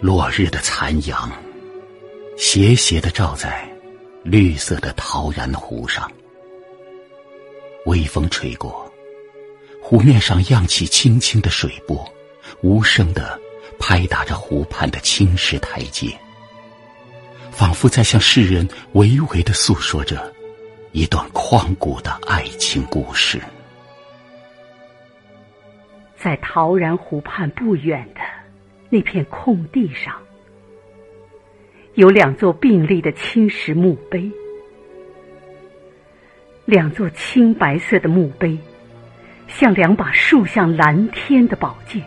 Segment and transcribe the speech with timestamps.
[0.00, 1.30] 落日的残阳，
[2.36, 3.66] 斜斜的照在
[4.22, 6.10] 绿色的陶然湖上。
[7.86, 8.92] 微风吹过，
[9.82, 12.06] 湖面上漾起轻轻的水波，
[12.60, 13.40] 无声的
[13.78, 16.08] 拍打着湖畔的青石台阶，
[17.50, 20.30] 仿佛在向世人娓娓的诉说着
[20.92, 23.40] 一段旷古的爱情故事。
[26.22, 28.20] 在陶然湖畔不远的。
[28.88, 30.14] 那片空地上，
[31.94, 34.30] 有两座并立的青石墓碑，
[36.64, 38.58] 两座青白色的墓碑，
[39.48, 42.02] 像两把竖向蓝天的宝剑。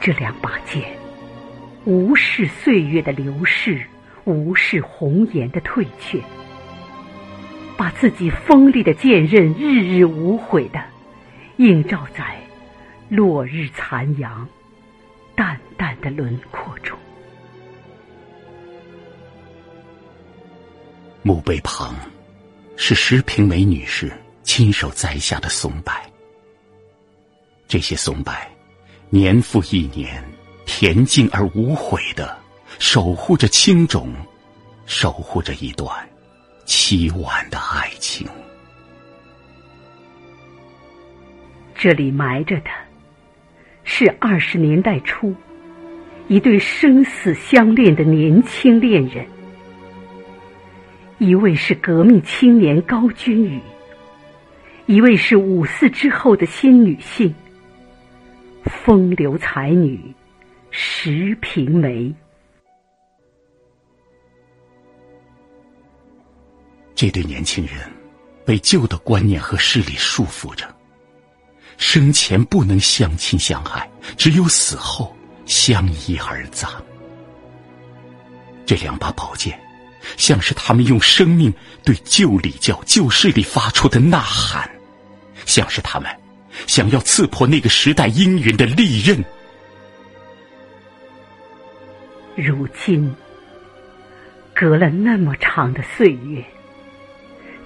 [0.00, 0.82] 这两把剑，
[1.84, 3.80] 无视岁月的流逝，
[4.24, 6.20] 无视红颜的退却，
[7.76, 10.82] 把自己锋利的剑刃日日无悔的
[11.56, 12.36] 映照在。
[13.12, 14.48] 落日残阳，
[15.36, 16.98] 淡淡的轮廓中，
[21.20, 21.94] 墓碑旁
[22.74, 24.10] 是石平梅女士
[24.42, 25.92] 亲手栽下的松柏。
[27.68, 28.32] 这些松柏，
[29.10, 30.24] 年复一年，
[30.64, 32.34] 恬静而无悔的
[32.78, 34.10] 守护着青冢，
[34.86, 35.94] 守护着一段
[36.64, 38.26] 凄婉的爱情。
[41.74, 42.70] 这里埋着的。
[43.84, 45.34] 是二十年代初，
[46.28, 49.26] 一对生死相恋的年轻恋人。
[51.18, 53.60] 一位是革命青年高君宇，
[54.86, 57.32] 一位是五四之后的新女性，
[58.64, 60.00] 风流才女
[60.70, 62.12] 石平梅。
[66.94, 67.76] 这对年轻人
[68.44, 70.71] 被旧的观念和势力束缚着。
[71.82, 75.14] 生前不能相亲相爱，只有死后
[75.46, 76.70] 相依而葬。
[78.64, 79.60] 这两把宝剑，
[80.16, 81.52] 像是他们用生命
[81.84, 84.70] 对旧礼教、旧势力发出的呐喊，
[85.44, 86.08] 像是他们
[86.68, 89.22] 想要刺破那个时代阴云的利刃。
[92.36, 93.12] 如今，
[94.54, 96.42] 隔了那么长的岁月，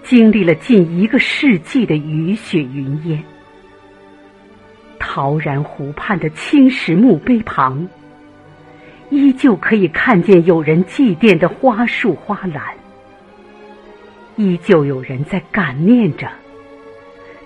[0.03, 3.23] 经历了近一个世纪的雨雪云烟。
[4.99, 7.89] 陶然湖畔的青石墓碑旁，
[9.11, 12.63] 依旧可以看见有人祭奠的花树花篮，
[14.37, 16.29] 依旧有人在感念着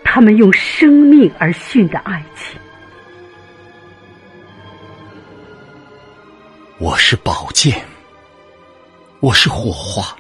[0.03, 2.59] 他们用生命而殉的爱情。
[6.79, 7.77] 我是宝剑，
[9.21, 10.17] 我是火花，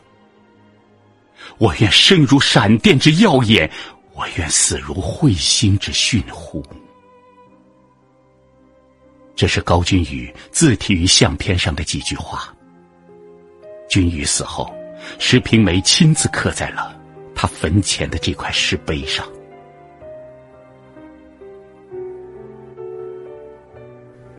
[1.56, 3.68] 我愿生如闪电之耀眼，
[4.14, 6.62] 我愿死如彗星之迅呼。
[9.40, 12.54] 这是高君宇自题于相片上的几句话。
[13.88, 14.70] 君宇死后，
[15.18, 16.94] 石平梅亲自刻在了
[17.34, 19.26] 他坟前的这块石碑上。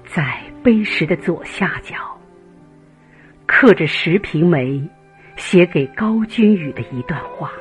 [0.06, 1.96] 在碑石的左下角，
[3.48, 4.80] 刻着石平梅
[5.36, 7.52] 写给高君宇的一段话：“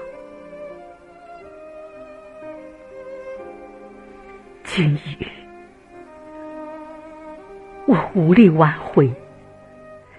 [4.63, 5.27] 君宇。”
[7.91, 9.13] 我无力挽回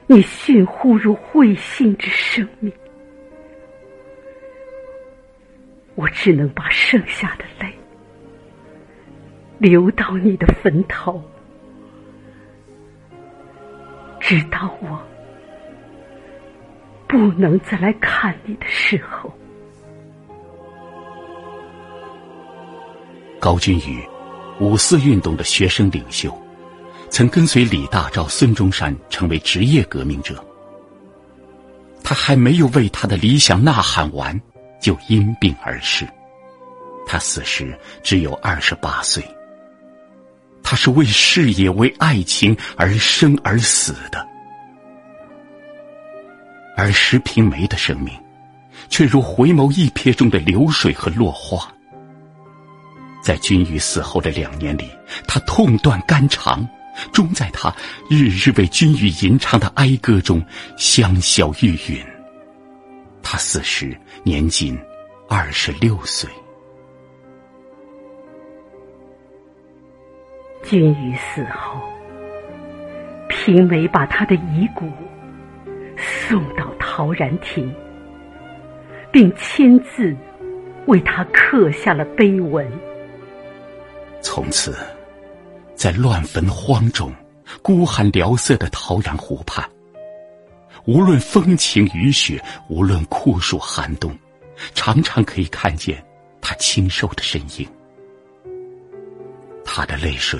[0.05, 2.69] 你逊忽如彗星之生命，
[5.95, 7.73] 我只能把剩下的泪
[9.57, 11.23] 流到你的坟头，
[14.19, 15.01] 直到我
[17.07, 19.31] 不能再来看你的时候。
[23.39, 24.03] 高君宇，
[24.59, 26.37] 五四运动的学生领袖。
[27.11, 30.41] 曾跟随李大钊、孙中山成为职业革命者，
[32.01, 34.39] 他还没有为他的理想呐喊完，
[34.81, 36.07] 就因病而逝。
[37.05, 39.21] 他死时只有二十八岁。
[40.63, 44.25] 他是为事业、为爱情而生而死的，
[46.77, 48.17] 而石平梅的生命，
[48.87, 51.69] 却如回眸一瞥中的流水和落花。
[53.21, 54.89] 在君宇死后的两年里，
[55.27, 56.65] 他痛断肝肠。
[57.11, 57.73] 终在他
[58.09, 60.43] 日日为君宇吟唱的哀歌中
[60.77, 62.03] 香消玉殒。
[63.23, 64.77] 他死时年仅
[65.29, 66.29] 二十六岁。
[70.63, 71.81] 君宇死后，
[73.27, 74.89] 平梅把他的遗骨
[75.97, 77.73] 送到陶然亭，
[79.11, 80.15] 并亲自
[80.87, 82.65] 为他刻下了碑文。
[84.21, 84.75] 从此。
[85.81, 87.11] 在乱坟荒冢，
[87.63, 89.67] 孤寒寥色的陶然湖畔。
[90.85, 92.39] 无论风晴雨雪，
[92.69, 94.15] 无论酷暑寒冬，
[94.75, 96.05] 常常可以看见
[96.39, 97.67] 他清瘦的身影。
[99.65, 100.39] 他的泪水，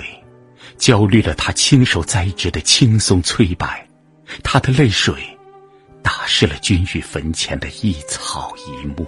[0.76, 3.66] 焦虑了他亲手栽植的青松翠柏；
[4.44, 5.12] 他的泪水，
[6.04, 9.04] 打湿了君玉坟前的一草一木。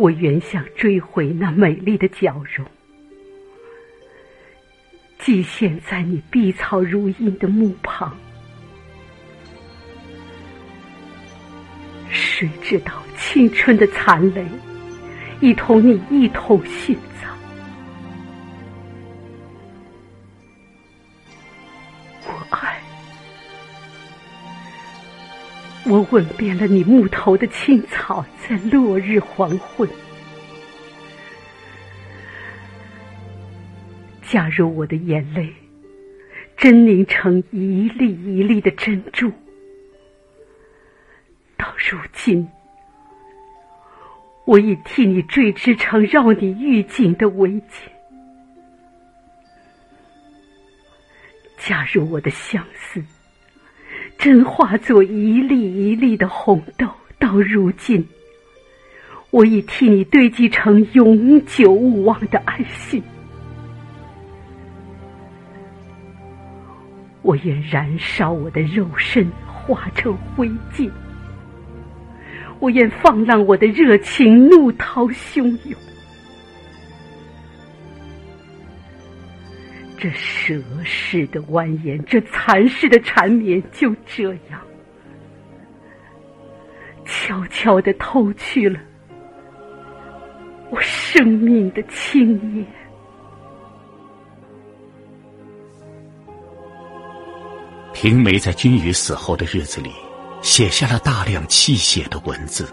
[0.00, 2.66] 我原想追回那美丽的角容，
[5.18, 8.16] 寄现在你碧草如茵的墓旁。
[12.08, 14.42] 谁知道青春的残雷，
[15.42, 17.36] 已同你一同殉葬。
[25.90, 28.24] 我吻遍了你木头的青草。
[28.48, 29.88] 在落日黄昏，
[34.22, 35.52] 假如我的眼泪
[36.56, 39.30] 真凝成一粒一粒的珍珠，
[41.56, 42.48] 到如今，
[44.46, 47.62] 我已替你缀织成绕你玉颈的围巾。
[51.56, 53.00] 假如我的相思
[54.20, 56.86] 真化作一粒一粒的红豆，
[57.18, 58.06] 到如今。
[59.30, 63.02] 我已替你堆积成永久无忘的爱心，
[67.22, 70.90] 我愿燃烧我的肉身，化成灰烬；
[72.58, 75.78] 我愿放浪我的热情，怒涛汹涌。
[80.00, 84.58] 这蛇似的蜿蜒，这蚕似的缠绵，就这样
[87.04, 88.80] 悄悄地偷去了。
[90.70, 92.64] 我生命的青叶。
[97.92, 99.90] 平梅在君宇死后的日子里，
[100.40, 102.66] 写下了大量泣血的文字，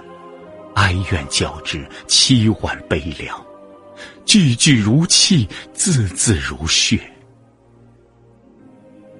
[0.75, 3.45] 哀怨交织，凄婉悲凉，
[4.23, 6.97] 句句如泣，字字如血。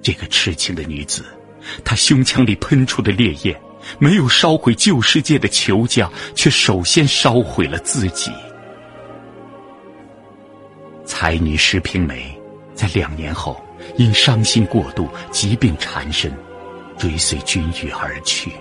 [0.02, 1.24] 这个痴情的女子，
[1.84, 3.60] 她胸腔里喷出的烈焰，
[3.98, 8.30] 没有烧毁旧世界的裘家，却首先烧毁了自己。
[11.04, 12.38] 才女石平梅，
[12.74, 13.60] 在两年后
[13.96, 16.32] 因伤心过度、疾病缠身，
[16.98, 18.52] 追随君玉而去。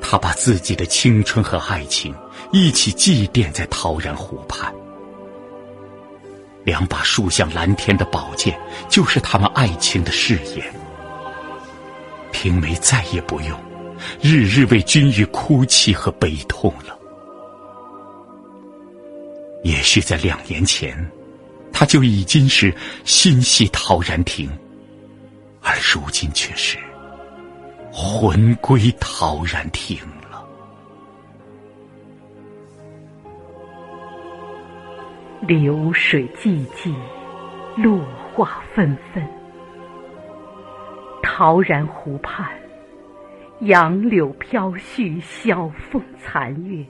[0.00, 2.12] 他把自己的青春和爱情
[2.52, 4.74] 一起祭奠在陶然湖畔，
[6.64, 8.58] 两把竖向蓝天的宝剑，
[8.88, 10.64] 就是他们爱情的誓言。
[12.32, 13.60] 平梅再也不用
[14.20, 16.96] 日日为君玉哭泣和悲痛了。
[19.62, 20.96] 也许在两年前，
[21.72, 22.74] 他就已经是
[23.04, 24.50] 心系陶然亭，
[25.60, 26.78] 而如今却是
[27.92, 29.98] 魂归陶然亭
[35.40, 36.94] 流水寂寂，
[37.76, 37.98] 落
[38.32, 39.26] 花纷纷。
[41.22, 42.46] 陶然湖畔，
[43.60, 46.84] 杨柳飘絮，晓风残月。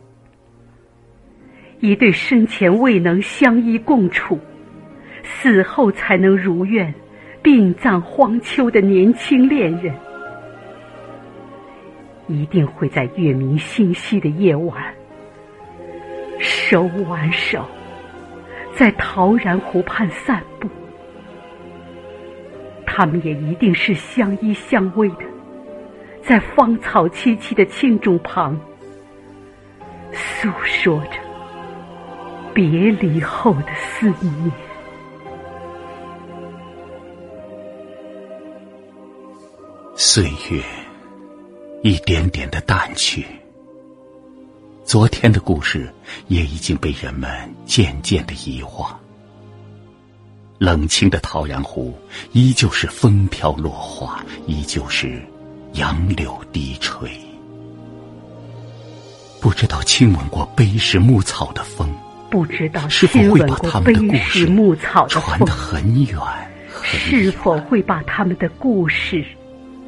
[1.78, 4.38] 一对生前未能相依共处，
[5.22, 6.92] 死后才能如愿
[7.42, 9.94] 并葬荒丘的年轻恋人，
[12.26, 14.92] 一定会在月明星稀的夜晚，
[16.38, 17.64] 手挽手，
[18.80, 20.66] 在陶然湖畔散步。
[22.86, 25.24] 他们也一定是相依相偎的，
[26.22, 28.58] 在芳草萋萋的青冢旁，
[30.14, 31.10] 诉说着。
[32.54, 34.50] 别离后的思念，
[39.94, 40.62] 岁月
[41.82, 43.26] 一点点的淡去，
[44.90, 45.88] 昨天的故事
[46.26, 47.30] 也已经被人们
[47.64, 49.00] 渐渐的遗忘。
[50.58, 51.96] 冷清的陶然湖，
[52.32, 55.22] 依旧是风飘落花，依旧是
[55.74, 57.08] 杨柳低垂。
[59.40, 61.88] 不知道亲吻过碑石牧草的风。
[62.28, 64.44] 不知道是否会把他们的故事
[65.08, 66.18] 传得，很远，
[66.82, 69.24] 是否会把他们的故事，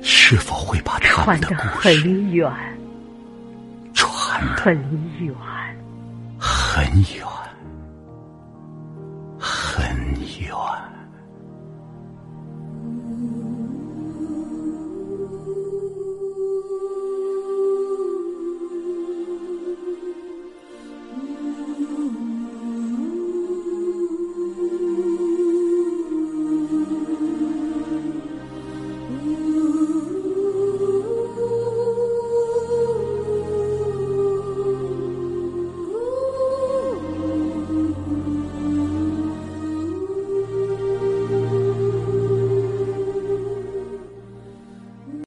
[0.01, 2.55] 是否会把他们的故事传得很远，传
[4.57, 4.77] 很
[5.21, 5.35] 远，
[6.39, 6.85] 很
[7.15, 7.52] 远。